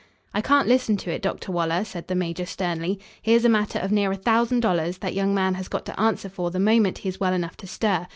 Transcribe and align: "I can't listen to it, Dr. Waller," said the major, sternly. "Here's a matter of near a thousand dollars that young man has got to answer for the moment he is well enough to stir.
"I 0.33 0.41
can't 0.41 0.67
listen 0.67 0.97
to 0.97 1.11
it, 1.11 1.21
Dr. 1.21 1.51
Waller," 1.51 1.85
said 1.85 2.07
the 2.07 2.15
major, 2.15 2.47
sternly. 2.47 2.99
"Here's 3.21 3.45
a 3.45 3.49
matter 3.49 3.77
of 3.77 3.91
near 3.91 4.11
a 4.11 4.15
thousand 4.15 4.61
dollars 4.61 4.97
that 4.97 5.13
young 5.13 5.35
man 5.35 5.53
has 5.53 5.67
got 5.67 5.85
to 5.85 5.99
answer 5.99 6.27
for 6.27 6.49
the 6.49 6.59
moment 6.59 6.97
he 6.97 7.09
is 7.09 7.19
well 7.19 7.33
enough 7.33 7.55
to 7.57 7.67
stir. 7.67 8.07